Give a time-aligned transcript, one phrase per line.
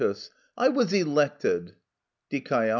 [0.57, 1.75] I was elected
[2.31, 2.69] Die.